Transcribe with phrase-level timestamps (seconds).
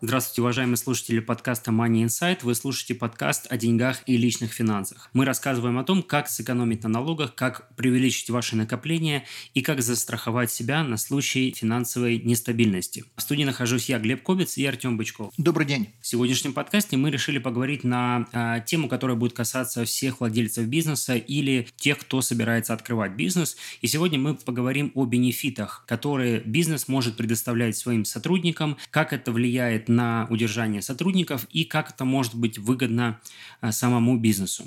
[0.00, 2.38] Здравствуйте, уважаемые слушатели подкаста Money Insight.
[2.42, 5.10] Вы слушаете подкаст о деньгах и личных финансах.
[5.12, 9.24] Мы рассказываем о том, как сэкономить на налогах, как привеличить ваши накопления
[9.54, 13.06] и как застраховать себя на случай финансовой нестабильности.
[13.16, 15.32] В студии нахожусь я, Глеб Кобец и Артем Бычков.
[15.36, 15.88] Добрый день.
[16.00, 21.16] В сегодняшнем подкасте мы решили поговорить на а, тему, которая будет касаться всех владельцев бизнеса
[21.16, 23.56] или тех, кто собирается открывать бизнес.
[23.80, 29.87] И сегодня мы поговорим о бенефитах, которые бизнес может предоставлять своим сотрудникам, как это влияет
[29.88, 33.20] на удержание сотрудников и как это может быть выгодно
[33.60, 34.64] э, самому бизнесу.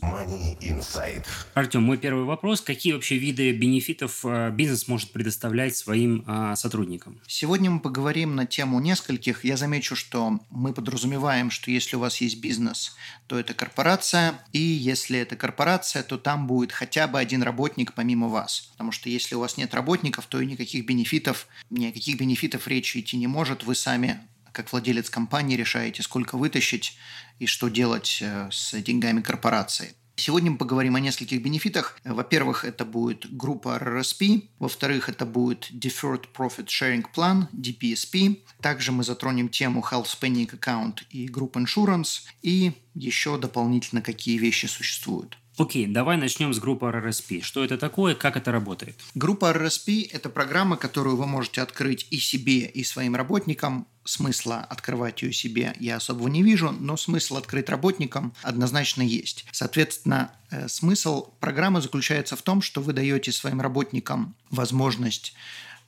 [1.53, 2.61] Артем, мой первый вопрос.
[2.61, 7.19] Какие вообще виды бенефитов э, бизнес может предоставлять своим э, сотрудникам?
[7.27, 9.45] Сегодня мы поговорим на тему нескольких.
[9.45, 12.95] Я замечу, что мы подразумеваем, что если у вас есть бизнес,
[13.27, 18.27] то это корпорация, и если это корпорация, то там будет хотя бы один работник помимо
[18.27, 18.71] вас.
[18.71, 22.67] Потому что если у вас нет работников, то и никаких бенефитов, ни о каких бенефитов
[22.67, 23.63] речи идти не может.
[23.63, 24.19] Вы сами
[24.51, 26.97] как владелец компании решаете, сколько вытащить
[27.39, 29.95] и что делать э, с деньгами корпорации.
[30.15, 31.97] Сегодня мы поговорим о нескольких бенефитах.
[32.03, 34.49] Во-первых, это будет группа RRSP.
[34.59, 38.43] Во-вторых, это будет Deferred Profit Sharing Plan, DPSP.
[38.61, 42.21] Также мы затронем тему Health Spending Account и Group Insurance.
[42.43, 45.37] И еще дополнительно, какие вещи существуют.
[45.57, 47.41] Окей, давай начнем с группы RRSP.
[47.41, 48.95] Что это такое, как это работает?
[49.15, 53.85] Группа RRSP– это программа, которую вы можете открыть и себе, и своим работникам.
[54.03, 59.45] Смысла открывать ее себе я особого не вижу, но смысл открыть работникам однозначно есть.
[59.51, 65.35] Соответственно, э, смысл программы заключается в том, что вы даете своим работникам возможность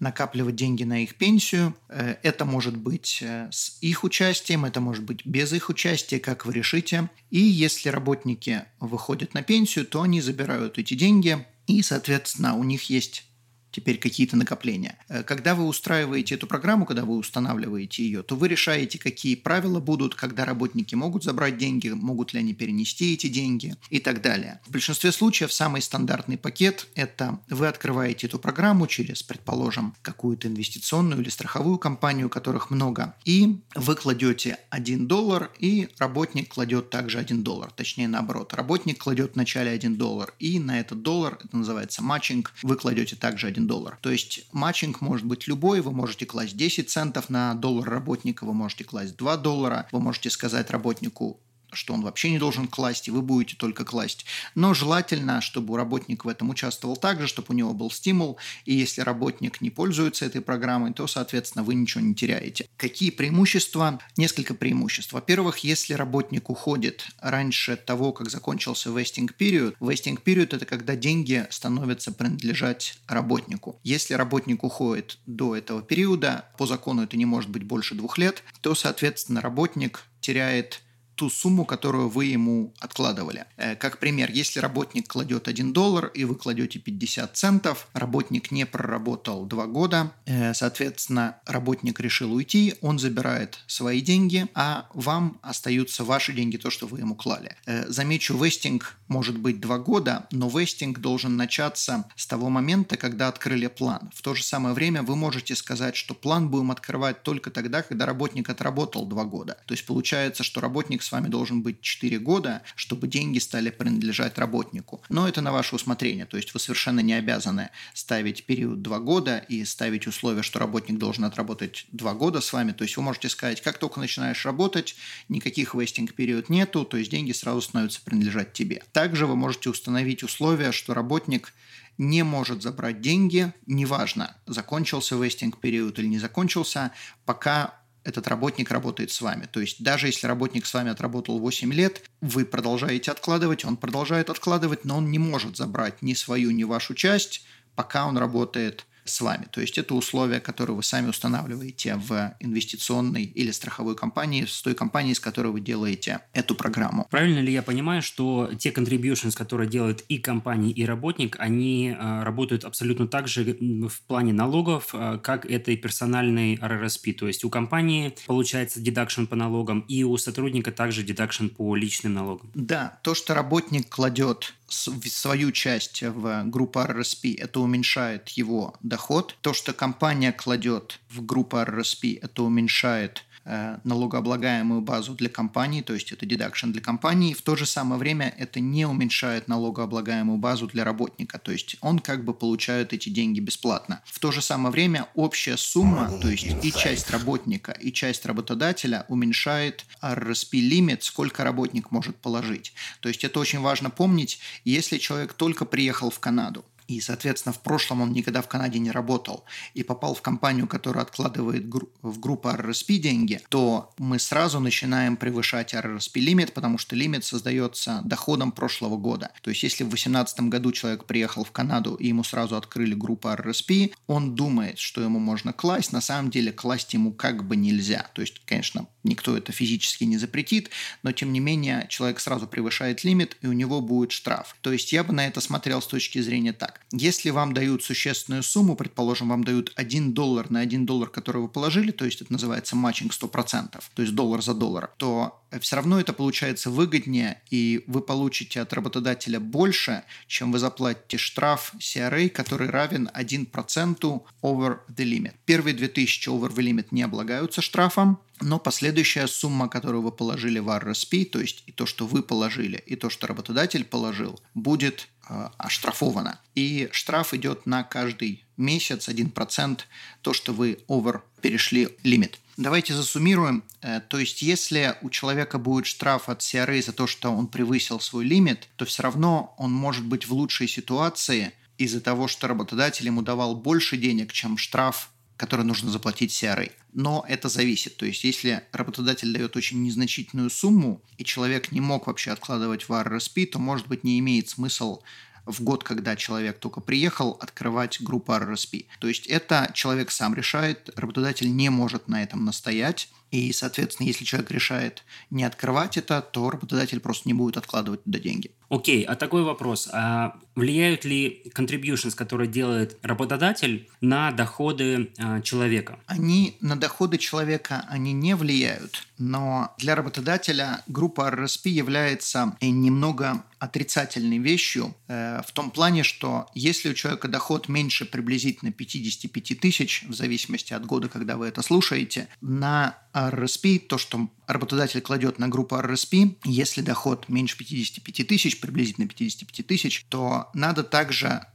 [0.04, 1.74] накапливать деньги на их пенсию.
[1.90, 6.46] Э, это может быть э, с их участием, это может быть без их участия, как
[6.46, 7.10] вы решите.
[7.32, 12.90] И если работники выходят на пенсию, то они забирают эти деньги, и, соответственно, у них
[12.90, 13.24] есть
[13.74, 14.98] теперь какие-то накопления.
[15.10, 19.80] Э, когда вы устраиваете эту программу, когда вы устанавливаете ее, то вы решаете, какие правила
[19.80, 24.62] будут, когда работники могут забрать деньги, могут ли они перенести эти деньги и так далее.
[24.66, 31.22] В большинстве случаев самый стандартный пакет– это вы открываете эту программу через, предположим, какую-то инвестиционную
[31.22, 37.44] или страховую компанию, которых много, и вы кладете 1 доллар, и работник кладет также 1
[37.44, 37.72] доллар.
[37.72, 38.54] Точнее, наоборот.
[38.54, 43.48] Работник кладет вначале 1 доллар, и на этот доллар, это называется matching, вы кладете также
[43.48, 43.98] 1 доллар.
[44.02, 48.54] То есть matching может быть любой, вы можете класть 10 центов на доллар работника, вы
[48.54, 51.43] можете класть 2 доллара, вы можете сказать работнику
[51.76, 54.26] что он вообще не должен класть, и вы будете только класть.
[54.56, 59.02] Но желательно, чтобы работник в этом участвовал также, чтобы у него был стимул, и если
[59.02, 62.68] работник не пользуется этой программой, то, соответственно, вы ничего не теряете.
[62.78, 64.00] Какие преимущества?
[64.18, 65.14] Несколько преимуществ.
[65.14, 71.46] Во-первых, если работник уходит раньше того, как закончился vesting period, vesting period– это когда деньги
[71.50, 73.80] становятся принадлежать работнику.
[73.84, 78.44] Если работник уходит до этого периода, по закону это не может быть больше двух лет,
[78.62, 80.82] то, соответственно, работник теряет
[81.24, 83.46] ту сумму, которую вы ему откладывали.
[83.56, 88.66] Э, как пример, если работник кладет 1 доллар и вы кладете 50 центов, работник не
[88.66, 96.04] проработал 2 года, э, соответственно, работник решил уйти, он забирает свои деньги, а вам остаются
[96.04, 97.56] ваши деньги, то, что вы ему клали.
[97.66, 103.30] Э, замечу, вестинг может быть 2 года, но вестинг должен начаться с того момента, когда
[103.30, 104.12] открыли план.
[104.14, 108.06] В то же самое время вы можете сказать, что план будем открывать только тогда, когда
[108.06, 109.58] работник отработал 2 года.
[109.66, 114.38] То есть получается, что работник с вами должен быть 4 года, чтобы деньги стали принадлежать
[114.38, 115.02] работнику.
[115.08, 119.38] Но это на ваше усмотрение, то есть вы совершенно не обязаны ставить период 2 года
[119.38, 122.74] и ставить условие, что работник должен отработать 2 года с вами.
[122.74, 124.96] То есть вы можете сказать, как только начинаешь работать,
[125.30, 128.84] никаких вестинг период нету, то есть деньги сразу становятся принадлежать тебе.
[128.92, 131.54] Также вы можете установить условие, что работник
[131.98, 136.92] не может забрать деньги, неважно, закончился вестинг период или не закончился,
[137.26, 139.48] пока этот работник работает с вами.
[139.52, 144.30] То есть даже если работник с вами отработал 8 лет, вы продолжаете откладывать, он продолжает
[144.30, 147.46] откладывать, но он не может забрать ни свою, ни вашу часть,
[147.76, 149.48] пока он работает с вами.
[149.52, 154.74] То есть это условия, которые вы сами устанавливаете в инвестиционной или страховой компании, с той
[154.76, 157.08] компанией, с которой вы делаете эту программу.
[157.10, 162.24] Правильно ли я понимаю, что те contributions, которые делают и компания, и работник, они э,
[162.24, 167.14] работают абсолютно так же в плане налогов, э, как это и персональный RRSP?
[167.14, 172.14] То есть у компании получается deduction по налогам, и у сотрудника также deduction по личным
[172.14, 172.50] налогам?
[172.54, 179.36] Да, то, что работник кладет свою часть в группу RRSP, это уменьшает его доход.
[179.42, 186.12] То, что компания кладет в группу RRSP, это уменьшает налогооблагаемую базу для компании, то есть
[186.12, 187.34] это дедакшн для компании.
[187.34, 192.00] В то же самое время это не уменьшает налогооблагаемую базу для работника, то есть он
[192.00, 194.02] как бы получает эти деньги бесплатно.
[194.06, 199.06] В то же самое время общая сумма, то есть и часть работника, и часть работодателя
[199.10, 202.74] уменьшает RSP лимит, сколько работник может положить.
[203.02, 207.60] То есть это очень важно помнить, если человек только приехал в Канаду, и, соответственно, в
[207.60, 211.66] прошлом он никогда в Канаде не работал и попал в компанию, которая откладывает
[212.02, 218.02] в группу RRSP деньги, то мы сразу начинаем превышать RRSP лимит, потому что лимит создается
[218.04, 219.32] доходом прошлого года.
[219.42, 223.30] То есть, если в 2018 году человек приехал в Канаду и ему сразу открыли группу
[223.30, 228.08] RRSP, он думает, что ему можно класть, на самом деле класть ему как бы нельзя.
[228.14, 230.70] То есть, конечно, никто это физически не запретит,
[231.04, 234.56] но тем не менее человек сразу превышает лимит, и у него будет штраф.
[234.62, 236.73] То есть я бы на это смотрел с точки зрения так.
[236.92, 241.48] Если вам дают существенную сумму, предположим, вам дают 1 доллар на 1 доллар, который вы
[241.48, 246.00] положили, то есть это называется матчинг 100%, то есть доллар за доллар, то все равно
[246.00, 252.70] это получается выгоднее, и вы получите от работодателя больше, чем вы заплатите штраф CRA, который
[252.70, 255.34] равен 1% over the limit.
[255.46, 260.70] Первые 2000 over the limit не облагаются штрафом, но последующая сумма, которую вы положили в
[260.70, 265.50] RSP, то есть и то, что вы положили, и то, что работодатель положил, будет э,
[265.58, 266.40] оштрафована.
[266.56, 269.80] И штраф идет на каждый месяц 1%,
[270.22, 272.40] то, что вы over перешли лимит.
[272.58, 273.64] Давайте засуммируем.
[273.82, 278.00] Э, то есть, если у человека будет штраф от CRA за то, что он превысил
[278.00, 283.08] свой лимит, то все равно он может быть в лучшей ситуации из-за того, что работодатель
[283.08, 286.72] ему давал больше денег, чем штраф, который нужно заплатить CRA.
[286.94, 287.98] Но это зависит.
[287.98, 292.92] То есть, если работодатель дает очень незначительную сумму, и человек не мог вообще откладывать в
[292.92, 295.02] RRSP, то, может быть, не имеет смысл
[295.46, 298.86] в год, когда человек только приехал, открывать группу RRSP.
[299.00, 303.10] То есть это человек сам решает, работодатель не может на этом настоять.
[303.34, 308.20] И, соответственно, если человек решает не открывать это, то работодатель просто не будет откладывать туда
[308.20, 308.52] деньги.
[308.70, 309.90] Окей, а такой вопрос.
[309.92, 316.00] А влияют ли contributions, которые делает работодатель, на доходы а, человека?
[316.06, 324.40] Они на доходы человека они не влияют, но для работодателя группа RSP является немного отрицательной
[324.40, 330.14] вещью э, в том плане, что если у человека доход меньше приблизительно 55 тысяч, в
[330.14, 332.98] зависимости от года, когда вы это слушаете, на
[333.30, 339.68] RSP, то, что работодатель кладет на группу RSP, если доход меньше 55 тысяч, приблизительно 55
[339.68, 341.46] тысяч, то надо также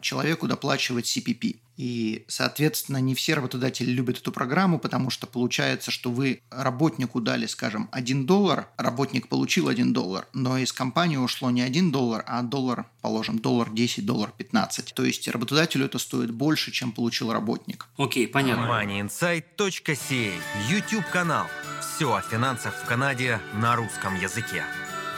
[0.00, 1.56] человеку доплачивать CPP.
[1.76, 7.46] И, соответственно, не все работодатели любят эту программу, потому что получается, что вы работнику дали,
[7.46, 12.42] скажем, 1 доллар, работник получил 1 доллар, но из компании ушло не 1 доллар, а
[12.42, 14.94] доллар, положим, доллар 10, доллар 15.
[14.94, 17.88] То есть работодателю это стоит больше, чем получил работник.
[17.96, 18.66] Окей, понятно.
[18.66, 20.32] MoneyInsight.ca
[20.70, 21.46] YouTube-канал.
[21.80, 24.64] Все о финансах в Канаде на русском языке.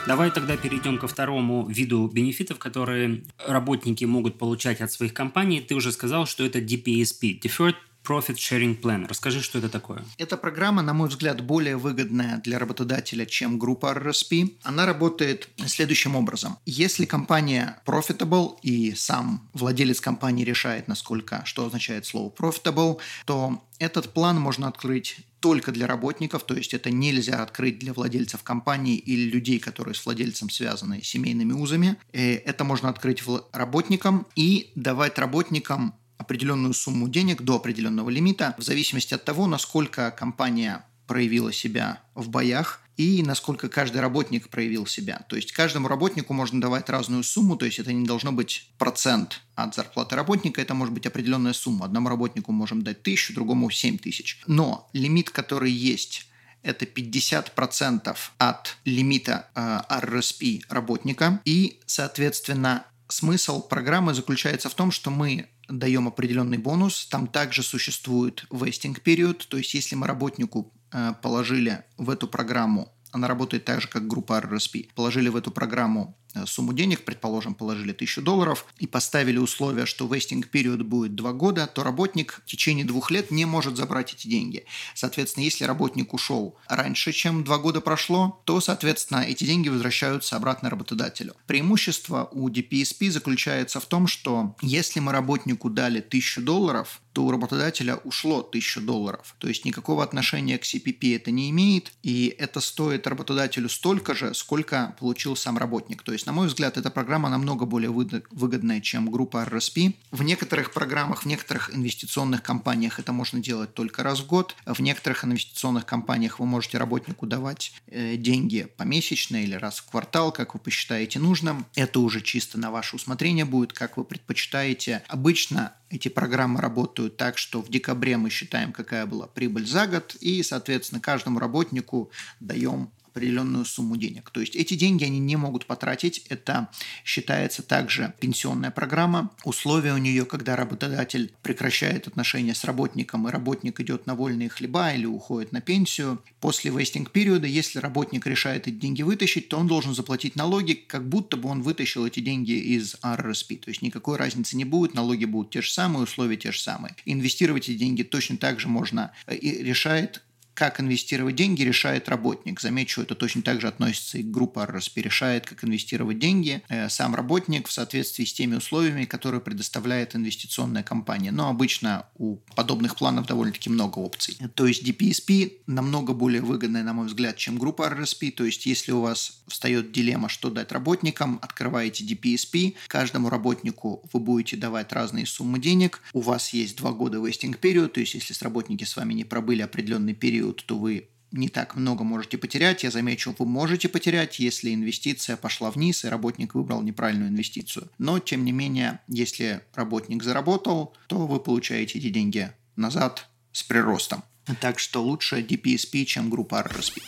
[0.07, 5.59] Давай тогда перейдем ко второму виду бенефитов, которые работники могут получать от своих компаний.
[5.59, 7.75] Ты уже сказал, что это DPSP– Deferred
[8.07, 9.05] Profit Sharing Plan.
[9.09, 10.05] Расскажи, что это такое.
[10.17, 14.55] Эта программа, на мой взгляд, более выгодная для работодателя, чем группа RSP.
[14.63, 16.57] Она работает следующим образом.
[16.65, 24.13] Если компания profitable и сам владелец компании решает, насколько, что означает слово profitable, то этот
[24.13, 29.29] план можно открыть только для работников, то есть это нельзя открыть для владельцев компании или
[29.29, 31.97] людей, которые с владельцем связаны семейными узами.
[32.11, 38.63] Э, это можно открыть работникам и давать работникам определенную сумму денег до определенного лимита, в
[38.63, 45.23] зависимости от того, насколько компания проявила себя в боях и насколько каждый работник проявил себя.
[45.29, 49.41] То есть каждому работнику можно давать разную сумму, то есть это не должно быть процент
[49.55, 51.85] от зарплаты работника, это может быть определенная сумма.
[51.85, 54.41] Одному работнику можем дать тысячу, другому семь тысяч.
[54.47, 56.27] Но лимит, который есть
[56.63, 61.39] это 50% от лимита э, RSP работника.
[61.45, 67.07] И, соответственно, смысл программы заключается в том, что мы даем определенный бонус.
[67.07, 70.73] Там также существует vesting период, то есть если мы работнику
[71.21, 76.15] положили в эту программу, она работает так же, как группа RRSP, положили в эту программу
[76.26, 81.33] э, сумму денег, предположим, положили 1000 долларов и поставили условие, что вестинг период будет 2
[81.33, 84.65] года, то работник в течение двух лет не может забрать эти деньги.
[84.93, 90.69] Соответственно, если работник ушел раньше, чем 2 года прошло, то, соответственно, эти деньги возвращаются обратно
[90.69, 91.33] работодателю.
[91.47, 97.31] Преимущество у DPSP заключается в том, что если мы работнику дали 1000 долларов, то у
[97.31, 99.35] работодателя ушло 1000 долларов.
[99.39, 104.35] То есть никакого отношения к CPP это не имеет, и это стоит работодателю столько же,
[104.35, 106.03] сколько получил сам работник.
[106.03, 109.95] То есть, на мой взгляд, эта программа намного более выгодная, чем группа RSP.
[110.11, 114.53] В некоторых программах, в некоторых инвестиционных компаниях это можно делать только раз в год.
[114.65, 120.33] В некоторых инвестиционных компаниях вы можете работнику давать э, деньги помесячно или раз в квартал,
[120.33, 121.65] как вы посчитаете нужным.
[121.75, 125.03] Это уже чисто на ваше усмотрение будет, как вы предпочитаете.
[125.07, 130.15] Обычно эти программы работают так, что в декабре мы считаем, какая была прибыль за год,
[130.19, 134.29] и, соответственно, каждому работнику даем определенную сумму денег.
[134.29, 136.25] То есть эти деньги они не могут потратить.
[136.29, 136.69] Это
[137.03, 139.31] считается также пенсионная программа.
[139.43, 144.93] Условия у нее, когда работодатель прекращает отношения с работником, и работник идет на вольные хлеба
[144.93, 146.21] или уходит на пенсию.
[146.39, 151.07] После вестинг периода, если работник решает эти деньги вытащить, то он должен заплатить налоги, как
[151.07, 153.57] будто бы он вытащил эти деньги из RRSP.
[153.59, 156.95] То есть никакой разницы не будет, налоги будут те же самые, условия те же самые.
[157.05, 160.21] Инвестировать эти деньги точно так же можно э, и решает
[160.57, 162.59] как инвестировать деньги, решает работник.
[162.59, 165.03] Замечу, это точно так же относится и группе RSP.
[165.03, 170.81] Решает, как инвестировать деньги э, сам работник в соответствии с теми условиями, которые предоставляет инвестиционная
[170.81, 171.31] компания.
[171.31, 174.35] Но обычно у подобных планов довольно-таки много опций.
[174.55, 178.31] То есть DPSP намного более выгодная, на мой взгляд, чем группа RSP.
[178.31, 184.19] То есть если у вас встает дилемма, что дать работникам, открываете DPSP, каждому работнику вы
[184.19, 186.01] будете давать разные суммы денег.
[186.13, 189.61] У вас есть два года вестинг период, то есть если работники с вами не пробыли
[189.61, 192.83] определенный период, период, то вы не так много можете потерять.
[192.83, 197.89] Я замечу, вы можете потерять, если инвестиция пошла вниз и работник выбрал неправильную инвестицию.
[197.97, 204.23] Но, тем не менее, если работник заработал, то вы получаете эти деньги назад с приростом.
[204.61, 207.01] Так что лучше DPSP, чем группа RRSP.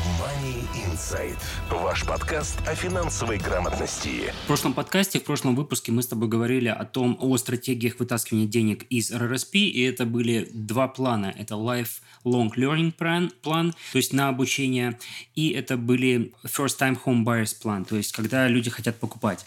[0.00, 1.38] Money Insight.
[1.70, 4.32] Ваш подкаст о финансовой грамотности.
[4.44, 8.46] В прошлом подкасте, в прошлом выпуске мы с тобой говорили о том, о стратегиях вытаскивания
[8.46, 11.34] денег из RRSP, и это были два плана.
[11.36, 14.98] Это Life Long Learning Plan, план, то есть на обучение,
[15.34, 19.44] и это были First Time Home Buyers план, то есть когда люди хотят покупать.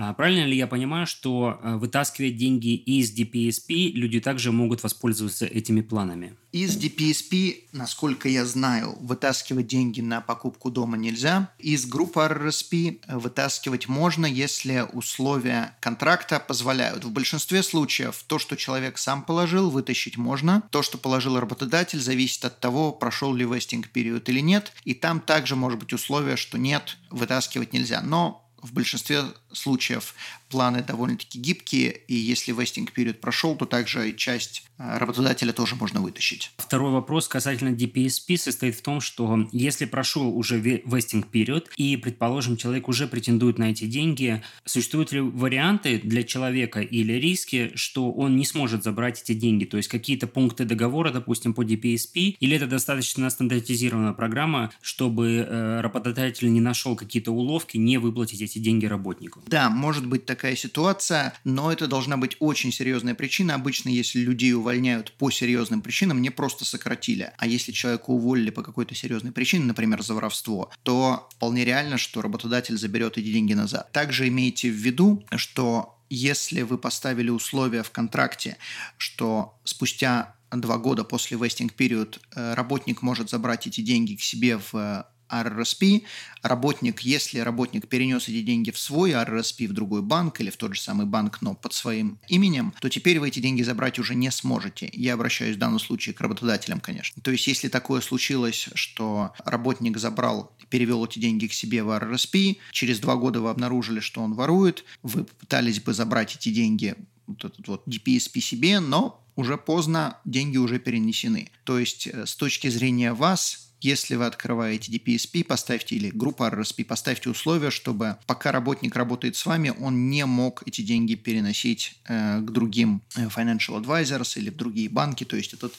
[0.00, 5.44] А правильно ли я понимаю, что э, вытаскивать деньги из DPSP люди также могут воспользоваться
[5.44, 6.36] этими планами?
[6.52, 11.50] Из DPSP, насколько я знаю, вытаскивать деньги на покупку дома нельзя.
[11.58, 17.04] Из группы RRSP вытаскивать можно, если условия контракта позволяют.
[17.04, 20.62] В большинстве случаев то, что человек сам положил, вытащить можно.
[20.70, 24.72] То, что положил работодатель, зависит от того, прошел ли вестинг период или нет.
[24.84, 28.00] И там также может быть условие, что нет, вытаскивать нельзя.
[28.00, 30.14] Но в большинстве случаев
[30.48, 36.00] планы довольно-таки гибкие, и если вестинг период прошел, то также часть э, работодателя тоже можно
[36.00, 36.52] вытащить.
[36.56, 42.56] Второй вопрос касательно DPSP состоит в том, что если прошел уже вестинг период, и, предположим,
[42.56, 48.36] человек уже претендует на эти деньги, существуют ли варианты для человека или риски, что он
[48.36, 49.64] не сможет забрать эти деньги?
[49.64, 55.80] То есть какие-то пункты договора, допустим, по DPSP, или это достаточно стандартизированная программа, чтобы э,
[55.80, 59.37] работодатель не нашел какие-то уловки, не выплатить эти деньги работнику?
[59.46, 63.54] Да, может быть такая ситуация, но это должна быть очень серьезная причина.
[63.54, 68.62] Обычно, если людей увольняют по серьезным причинам, не просто сократили, а если человека уволили по
[68.62, 73.90] какой-то серьезной причине, например, за воровство, то вполне реально, что работодатель заберет эти деньги назад.
[73.92, 78.56] Также имейте в виду, что если вы поставили условия в контракте,
[78.96, 84.58] что спустя два года после вестинг период э, работник может забрать эти деньги к себе
[84.72, 86.04] в RRSP,
[86.42, 90.74] работник, если работник перенес эти деньги в свой RRSP, в другой банк или в тот
[90.74, 94.30] же самый банк, но под своим именем, то теперь вы эти деньги забрать уже не
[94.30, 94.90] сможете.
[94.92, 97.20] Я обращаюсь в данном случае к работодателям, конечно.
[97.22, 102.58] То есть, если такое случилось, что работник забрал, перевел эти деньги к себе в RRSP,
[102.72, 106.94] через два года вы обнаружили, что он ворует, вы пытались бы забрать эти деньги
[107.26, 111.52] вот этот вот DPSP себе, но уже поздно, деньги уже перенесены.
[111.62, 116.84] То есть, э, с точки зрения вас, если вы открываете DPSP, поставьте или группу RSP,
[116.84, 122.40] поставьте условия, чтобы пока работник работает с вами, он не мог эти деньги переносить э,
[122.40, 125.24] к другим э, financial advisors или в другие банки.
[125.24, 125.74] То есть этот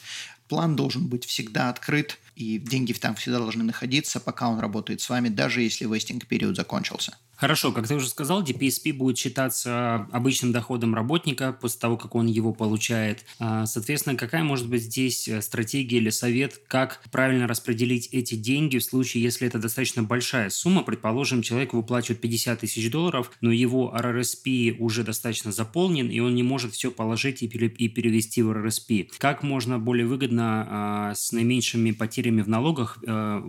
[0.48, 5.08] план должен быть всегда открыт, и деньги там всегда должны находиться, пока он работает с
[5.08, 7.16] вами, даже если вестинг период закончился.
[7.40, 12.26] Хорошо, как ты уже сказал, DPSP будет считаться обычным доходом работника после того, как он
[12.26, 13.24] его получает.
[13.38, 18.76] А, соответственно, какая может быть здесь э, стратегия или совет, как правильно распределить эти деньги
[18.76, 20.82] в случае, если это достаточно большая сумма?
[20.82, 26.42] Предположим, человек выплачивает 50 тысяч долларов, но его RRSP уже достаточно заполнен, и он не
[26.42, 29.12] может все положить и перевести в RRSP.
[29.16, 33.42] Как можно более выгодно а, с наименьшими потерями в налогах э,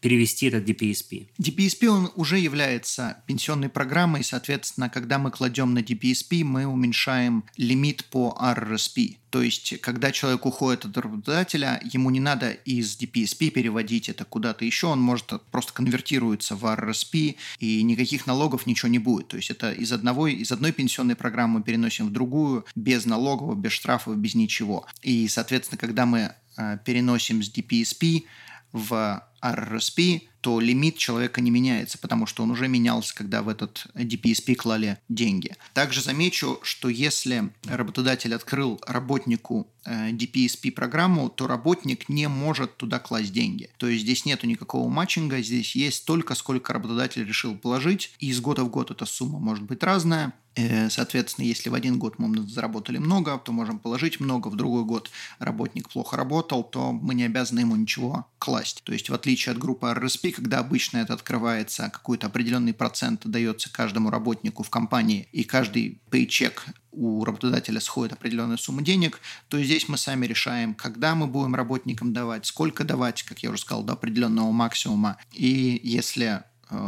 [0.00, 1.28] перевести этот DPSP?
[1.40, 8.04] DPSP он уже является пенсионной программой, соответственно, когда мы кладем на DPSP, мы уменьшаем лимит
[8.06, 9.16] по RRSP.
[9.30, 14.64] То есть, когда человек уходит от работодателя, ему не надо из DPSP переводить это куда-то
[14.64, 19.28] еще, он может просто конвертируется в RRSP, и никаких налогов ничего не будет.
[19.28, 23.58] То есть, это из, одного, из одной пенсионной программы мы переносим в другую, без налогов,
[23.58, 24.86] без штрафов, без ничего.
[25.02, 28.24] И, соответственно, когда мы э, переносим с DPSP
[28.72, 29.22] в
[29.52, 34.54] RRSB то лимит человека не меняется, потому что он уже менялся, когда в этот DPSP
[34.54, 35.54] клали деньги.
[35.74, 42.98] Также замечу, что если работодатель открыл работнику э, DPSP программу, то работник не может туда
[42.98, 43.70] класть деньги.
[43.76, 48.40] То есть здесь нету никакого матчинга, здесь есть столько, сколько работодатель решил положить, и из
[48.40, 50.32] года в год эта сумма может быть разная.
[50.56, 54.48] Э, соответственно, если в один год мы заработали много, то можем положить много.
[54.48, 58.82] В другой год работник плохо работал, то мы не обязаны ему ничего класть.
[58.84, 63.72] То есть, в отличие от группы RSP, когда обычно это открывается, какой-то определенный процент дается
[63.72, 69.88] каждому работнику в компании, и каждый пейчек у работодателя сходит определенная сумма денег, то здесь
[69.88, 73.92] мы сами решаем, когда мы будем работникам давать, сколько давать, как я уже сказал, до
[73.92, 75.18] определенного максимума.
[75.32, 76.42] И если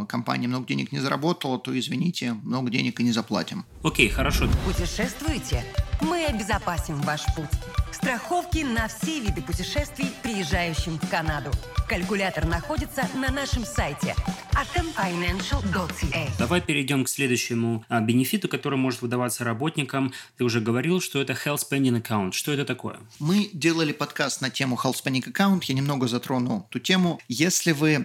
[0.08, 3.64] компания много денег не заработала, то, извините, много денег и не заплатим.
[3.82, 4.48] Окей, хорошо.
[4.64, 5.64] Путешествуете?
[6.00, 7.46] Мы обезопасим ваш путь.
[7.92, 11.50] Страховки на все виды путешествий, приезжающим в Канаду.
[11.88, 14.14] Калькулятор находится на нашем сайте
[14.52, 16.30] atomfinancial.ca.
[16.38, 20.12] Давай перейдем к следующему а, бенефиту, который может выдаваться работникам.
[20.36, 22.32] Ты уже говорил, что это Health Spending Account.
[22.32, 22.98] Что это такое?
[23.18, 25.62] Мы делали подкаст на тему Health Spending Account.
[25.64, 27.18] Я немного затрону ту тему.
[27.28, 28.04] Если вы Э,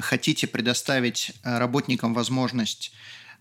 [0.00, 2.92] хотите предоставить э, работникам возможность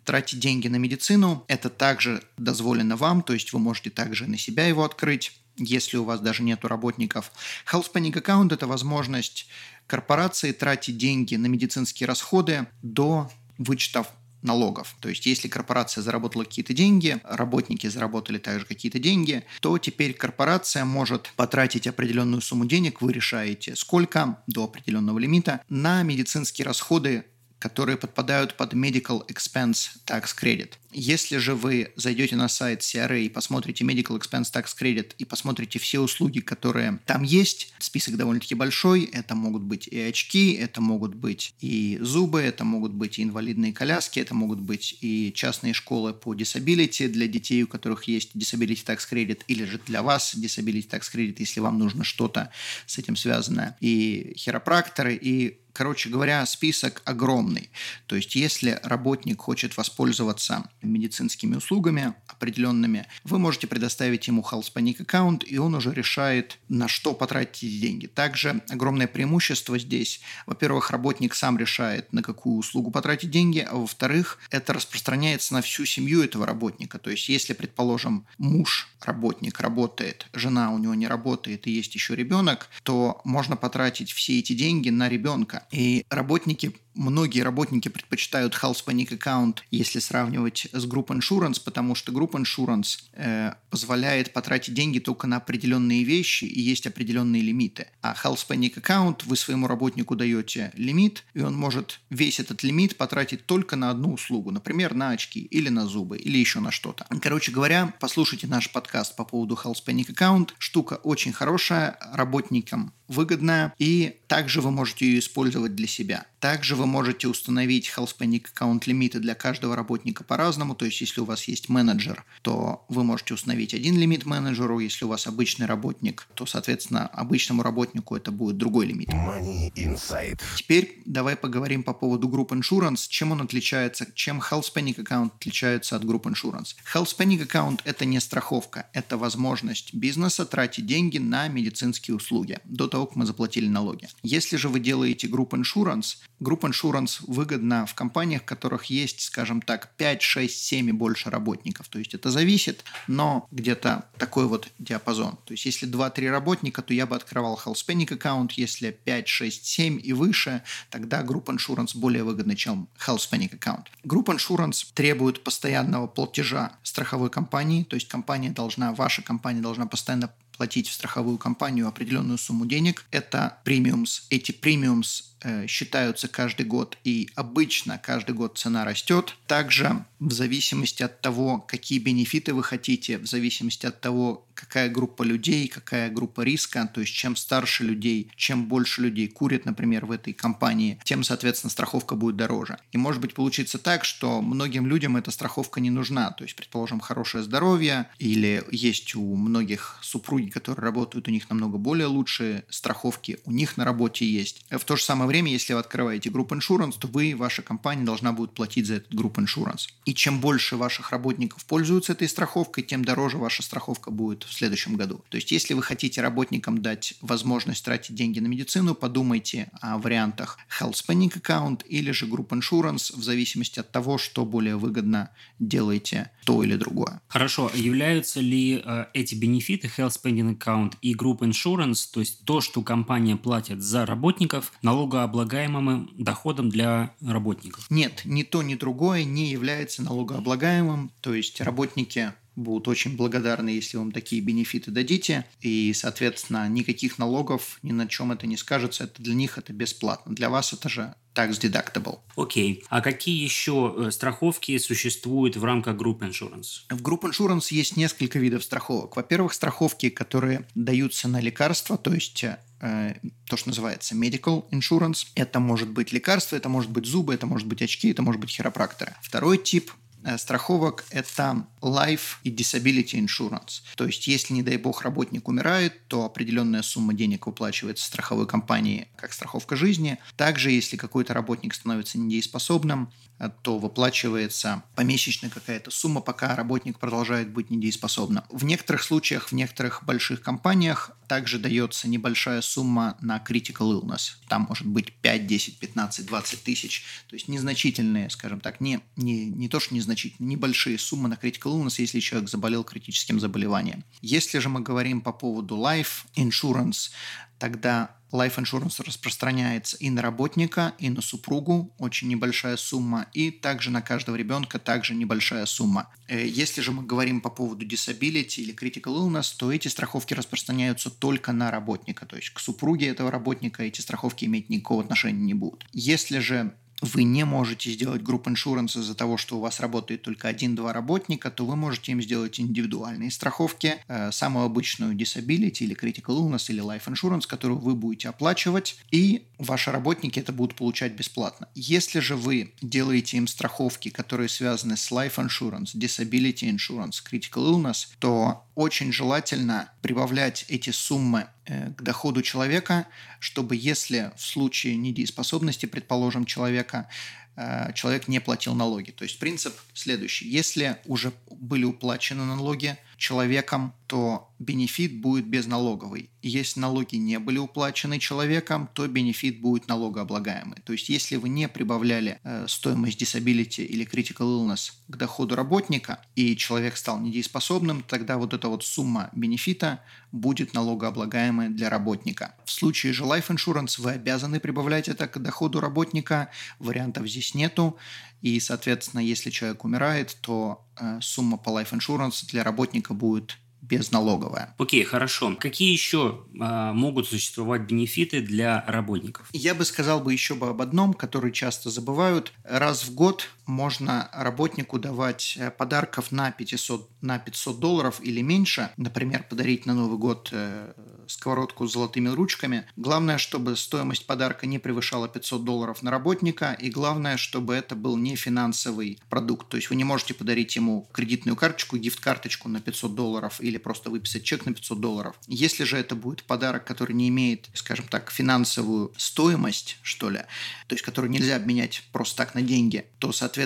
[0.03, 4.65] тратить деньги на медицину, это также дозволено вам, то есть вы можете также на себя
[4.65, 7.31] его открыть, если у вас даже нету работников.
[7.71, 9.47] Health Panic Account– это возможность
[9.85, 14.07] корпорации тратить деньги на медицинские расходы до вычетов
[14.41, 14.95] налогов.
[14.99, 20.85] То есть, если корпорация заработала какие-то деньги, работники заработали также какие-то деньги, то теперь корпорация
[20.85, 27.25] может потратить определенную сумму денег, вы решаете сколько, до определенного лимита, на медицинские расходы
[27.61, 30.73] которые подпадают под Medical Expense Tax Credit.
[30.93, 35.79] Если же вы зайдете на сайт CRA и посмотрите Medical Expense Tax Credit и посмотрите
[35.79, 41.13] все услуги, которые там есть, список довольно-таки большой, это могут быть и очки, это могут
[41.13, 46.13] быть и зубы, это могут быть и инвалидные коляски, это могут быть и частные школы
[46.13, 50.89] по disability для детей, у которых есть Disability Tax Credit, или же для вас Disability
[50.89, 52.51] Tax Credit, если вам нужно что-то
[52.87, 57.69] с этим связанное, и хиропракторы, и Короче говоря, список огромный.
[58.07, 65.01] То есть, если работник хочет воспользоваться медицинскими услугами определенными, вы можете предоставить ему Health Panic
[65.01, 68.07] аккаунт, и он уже решает, на что потратить деньги.
[68.07, 70.21] Также огромное преимущество здесь.
[70.45, 75.85] Во-первых, работник сам решает, на какую услугу потратить деньги, а во-вторых, это распространяется на всю
[75.85, 76.99] семью этого работника.
[76.99, 82.15] То есть, если, предположим, муж работник работает, жена у него не работает и есть еще
[82.15, 85.60] ребенок, то можно потратить все эти деньги на ребенка.
[85.71, 92.11] И работники многие работники предпочитают Health Panic аккаунт, если сравнивать с Group Insurance, потому что
[92.11, 97.87] Group Insurance э, позволяет потратить деньги только на определенные вещи и есть определенные лимиты.
[98.01, 102.97] А Health Panic аккаунт вы своему работнику даете лимит, и он может весь этот лимит
[102.97, 107.05] потратить только на одну услугу, например, на очки или на зубы или еще на что-то.
[107.21, 110.55] Короче говоря, послушайте наш подкаст по поводу Health Panic аккаунт.
[110.57, 116.25] Штука очень хорошая, работникам выгодная, и также вы можете ее использовать для себя.
[116.39, 120.73] Также вы можете установить Health Panic аккаунт лимиты для каждого работника по-разному.
[120.73, 124.79] То есть, если у вас есть менеджер, то вы можете установить один лимит менеджеру.
[124.79, 129.09] Если у вас обычный работник, то, соответственно, обычному работнику это будет другой лимит.
[129.09, 130.39] Money Insight.
[130.55, 133.07] Теперь давай поговорим по поводу Group Insurance.
[133.07, 136.69] Чем он отличается, чем Health Panic аккаунт отличается от Group Insurance.
[136.91, 142.57] Health Panic аккаунт– это не страховка, это возможность бизнеса тратить деньги на медицинские услуги.
[142.63, 144.07] До того, того, как мы заплатили налоги.
[144.21, 149.61] Если же вы делаете Group Insurance, Group Insurance выгодно в компаниях, в которых есть, скажем
[149.61, 151.87] так, 5, 6, 7 и больше работников.
[151.87, 155.37] То есть это зависит, но где-то такой вот диапазон.
[155.45, 158.51] То есть если 2-3 работника, то я бы открывал Health Panic аккаунт.
[158.53, 163.87] Если 5, 6, 7 и выше, тогда Group Insurance более выгодный, чем Health Panic аккаунт.
[164.03, 170.29] Group Insurance требует постоянного платежа страховой компании, то есть компания должна, ваша компания должна постоянно
[170.61, 173.05] платить в страховую компанию определенную сумму денег.
[173.09, 174.27] Это премиумс.
[174.29, 175.30] Эти премиумс
[175.67, 179.35] считаются каждый год, и обычно каждый год цена растет.
[179.47, 185.23] Также в зависимости от того, какие бенефиты вы хотите, в зависимости от того, какая группа
[185.23, 190.11] людей, какая группа риска, то есть чем старше людей, чем больше людей курят, например, в
[190.11, 192.77] этой компании, тем, соответственно, страховка будет дороже.
[192.91, 196.31] И может быть получиться так, что многим людям эта страховка не нужна.
[196.31, 201.79] То есть, предположим, хорошее здоровье или есть у многих супруги, которые работают, у них намного
[201.79, 204.65] более лучшие страховки, у них на работе есть.
[204.69, 208.33] В то же самое время, если вы открываете группу insurance, то вы, ваша компания должна
[208.33, 209.87] будет платить за этот группу insurance.
[210.03, 214.95] И чем больше ваших работников пользуются этой страховкой, тем дороже ваша страховка будет в следующем
[214.95, 215.23] году.
[215.29, 220.57] То есть, если вы хотите работникам дать возможность тратить деньги на медицину, подумайте о вариантах
[220.79, 226.31] Health Spending Account или же Group Insurance, в зависимости от того, что более выгодно делаете
[226.43, 227.21] то или другое.
[227.29, 227.71] Хорошо.
[227.73, 232.81] Являются ли э, эти бенефиты Health Spending Account и Group Insurance, то есть то, что
[232.81, 234.73] компания платит за работников,
[235.21, 237.89] налогооблагаемым доходом для работников?
[237.89, 243.97] Нет, ни то, ни другое не является налогооблагаемым, то есть работники будут очень благодарны, если
[243.97, 245.45] вам такие бенефиты дадите.
[245.61, 249.05] И, соответственно, никаких налогов ни на чем это не скажется.
[249.05, 250.35] Это для них это бесплатно.
[250.35, 252.19] Для вас это же tax deductible.
[252.35, 252.79] Окей.
[252.81, 252.85] Okay.
[252.89, 256.81] А какие еще э, страховки существуют в рамках Group Insurance?
[256.89, 259.15] В Group Insurance есть несколько видов страховок.
[259.15, 265.27] Во-первых, страховки, которые даются на лекарства, то есть э, то, что называется medical insurance.
[265.35, 268.49] Это может быть лекарство, это может быть зубы, это может быть очки, это может быть
[268.49, 269.13] хиропракторы.
[269.21, 269.91] Второй тип
[270.23, 273.81] Э, страховок– это life и disability insurance.
[273.95, 279.07] То есть, если, не дай бог, работник умирает, то определенная сумма денег выплачивается страховой компании
[279.15, 280.19] как страховка жизни.
[280.35, 287.49] Также, если какой-то работник становится недееспособным, э, то выплачивается помесячная какая-то сумма, пока работник продолжает
[287.51, 288.43] быть недееспособным.
[288.49, 294.33] В некоторых случаях, в некоторых больших компаниях также дается небольшая сумма на critical illness.
[294.47, 297.03] Там может быть 5, 10, 15, 20 тысяч.
[297.27, 301.73] То есть незначительные, скажем так, не, не, не то, что незначительные, небольшие суммы на critical
[301.73, 304.03] illness, если человек заболел критическим заболеванием.
[304.21, 307.11] Если же мы говорим по поводу life insurance,
[307.57, 313.91] тогда Life Insurance распространяется и на работника, и на супругу, очень небольшая сумма, и также
[313.91, 316.09] на каждого ребенка также небольшая сумма.
[316.27, 321.09] Э, если же мы говорим по поводу disability или critical illness, то эти страховки распространяются
[321.09, 325.53] только на работника, то есть к супруге этого работника эти страховки иметь никакого отношения не
[325.53, 325.85] будут.
[325.91, 330.47] Если же вы не можете сделать групп иншуранс из-за того, что у вас работает только
[330.47, 336.37] один-два работника, то вы можете им сделать индивидуальные страховки, э, самую обычную disability или critical
[336.37, 341.67] illness или life insurance, которую вы будете оплачивать, и ваши работники это будут получать бесплатно.
[341.73, 348.07] Если же вы делаете им страховки, которые связаны с life insurance, disability insurance, critical illness,
[348.19, 353.07] то очень желательно прибавлять эти суммы э, к доходу человека,
[353.39, 357.09] чтобы если в случае недееспособности, предположим, человека,
[357.55, 359.11] э, человек не платил налоги.
[359.11, 360.47] То есть принцип следующий.
[360.47, 366.31] Если уже были уплачены налоги человеком, то бенефит будет безналоговый.
[366.41, 370.77] Если налоги не были уплачены человеком, то бенефит будет налогооблагаемый.
[370.83, 376.19] То есть, если вы не прибавляли э, стоимость disability или critical illness к доходу работника,
[376.35, 382.55] и человек стал недееспособным, тогда вот эта вот сумма бенефита будет налогооблагаемой для работника.
[382.65, 387.97] В случае же life insurance вы обязаны прибавлять это к доходу работника, вариантов здесь нету,
[388.41, 390.83] и, соответственно, если человек умирает, то
[391.21, 394.75] сумма по life insurance для работника будет безналоговая.
[394.77, 395.55] Окей, okay, хорошо.
[395.59, 399.49] Какие еще а, могут существовать бенефиты для работников?
[399.53, 402.53] Я бы сказал бы еще бы об одном, который часто забывают.
[402.63, 408.91] Раз в год можно работнику давать э, подарков на 500, на 500 долларов или меньше.
[408.97, 410.93] Например, подарить на Новый год э,
[411.27, 412.85] сковородку с золотыми ручками.
[412.97, 416.73] Главное, чтобы стоимость подарка не превышала 500 долларов на работника.
[416.73, 419.69] И главное, чтобы это был не финансовый продукт.
[419.69, 424.09] То есть вы не можете подарить ему кредитную карточку, гифт-карточку на 500 долларов или просто
[424.09, 425.35] выписать чек на 500 долларов.
[425.47, 430.39] Если же это будет подарок, который не имеет, скажем так, финансовую стоимость, что ли,
[430.87, 433.60] то есть который нельзя обменять просто так на деньги, то, соответственно,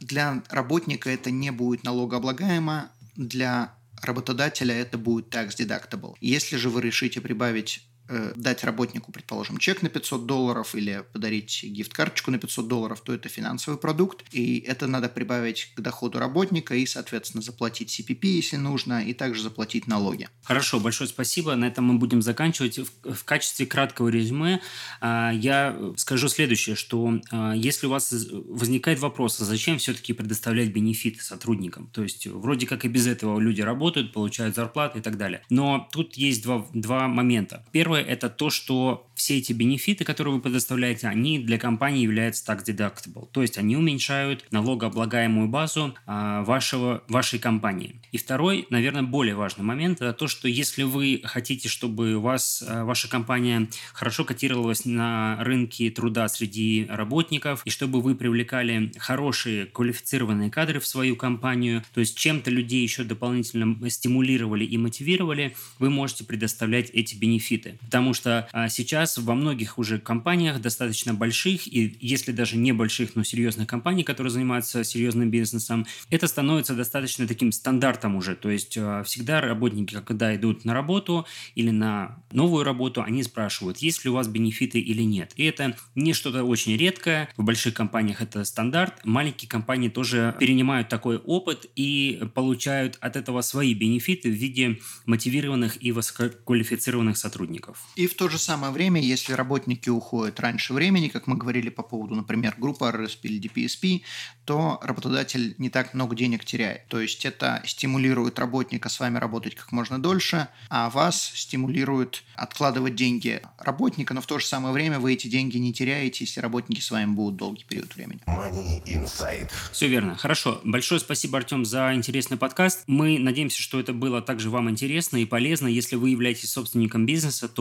[0.00, 6.14] для работника это не будет налогооблагаемо, для работодателя это будет tax deductible.
[6.20, 11.64] Если же вы решите прибавить э, дать работнику, предположим, чек на 500 долларов или подарить
[11.64, 16.74] гифт-карточку на 500 долларов, то это финансовый продукт, и это надо прибавить к доходу работника
[16.74, 20.28] и, соответственно, заплатить CPP, если нужно, и также заплатить налоги.
[20.42, 21.54] Хорошо, большое спасибо.
[21.54, 22.78] На этом мы будем заканчивать.
[22.78, 24.60] В, качестве краткого резюме
[25.00, 28.12] э, я скажу следующее, что э, если у вас
[28.48, 31.88] возникает вопрос, а зачем все-таки предоставлять бенефиты сотрудникам?
[31.92, 35.42] То есть вроде как и без этого люди работают, получают зарплаты и так далее.
[35.48, 37.64] Но тут есть два, два момента.
[37.72, 42.64] Первое– это то, что все эти бенефиты, которые вы предоставляете, они для компании являются tax
[42.64, 43.28] deductible.
[43.32, 48.00] То есть они уменьшают налогооблагаемую базу а, вашего, вашей компании.
[48.12, 52.64] И второй, наверное, более важный момент– это то, что если вы хотите, чтобы у вас,
[52.66, 59.66] а, ваша компания хорошо котировалась на рынке труда среди работников, и чтобы вы привлекали хорошие
[59.66, 65.90] квалифицированные кадры в свою компанию, то есть чем-то людей еще дополнительно стимулировали и мотивировали, вы
[65.90, 67.78] можете предоставлять эти бенефиты.
[67.84, 73.24] Потому что а, сейчас во многих уже компаниях, достаточно больших, и если даже небольших, но
[73.24, 78.36] серьезных компаний, которые занимаются серьезным бизнесом, это становится достаточно таким стандартом уже.
[78.36, 83.78] То есть а, всегда работники, когда идут на работу или на новую работу, они спрашивают,
[83.78, 85.32] есть ли у вас бенефиты или нет.
[85.36, 87.28] И это не что-то очень редкое.
[87.36, 89.04] В больших компаниях это стандарт.
[89.04, 95.82] Маленькие компании тоже перенимают такой опыт и получают от этого свои бенефиты в виде мотивированных
[95.82, 97.69] и высококвалифицированных сотрудников.
[97.96, 101.82] И в то же самое время, если работники уходят раньше времени, как мы говорили по
[101.82, 104.02] поводу, например, группы RSP или DPSP,
[104.44, 106.86] то работодатель не так много денег теряет.
[106.88, 112.94] То есть это стимулирует работника с вами работать как можно дольше, а вас стимулирует откладывать
[112.94, 116.80] деньги работника, но в то же самое время вы эти деньги не теряете, если работники
[116.80, 118.20] с вами будут долгий период времени.
[118.26, 119.50] Money Inside.
[119.72, 120.16] Все верно.
[120.16, 120.60] Хорошо.
[120.64, 122.84] Большое спасибо, Артем, за интересный подкаст.
[122.86, 125.68] Мы надеемся, что это было также вам интересно и полезно.
[125.68, 127.59] Если вы являетесь собственником бизнеса, то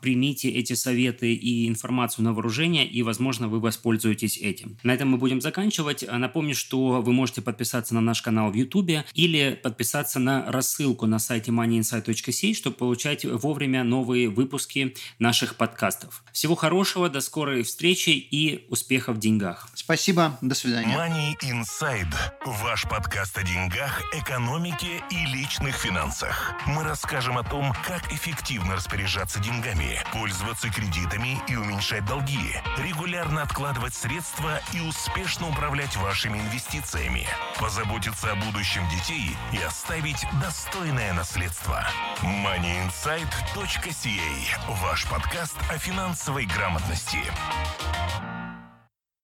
[0.00, 4.76] примите эти советы и информацию на вооружение, и, возможно, вы воспользуетесь этим.
[4.82, 6.04] На этом мы будем заканчивать.
[6.10, 11.18] Напомню, что вы можете подписаться на наш канал в YouTube или подписаться на рассылку на
[11.18, 16.22] сайте moneyinsight.ca, чтобы получать вовремя новые выпуски наших подкастов.
[16.32, 19.68] Всего хорошего, до скорой встречи и успехов в деньгах.
[19.74, 20.94] Спасибо, до свидания.
[20.94, 22.14] Money Inside.
[22.62, 26.54] Ваш подкаст о деньгах, экономике и личных финансах.
[26.66, 28.76] Мы расскажем о том, как эффективно
[29.22, 37.26] распоряжаться деньгами, пользоваться кредитами и уменьшать долги, регулярно откладывать средства и успешно управлять вашими инвестициями,
[37.58, 41.84] позаботиться о будущем детей и оставить достойное наследство.
[42.22, 44.80] moneyinsight.ca.
[44.82, 47.20] Ваш подкаст о финансовой грамотности.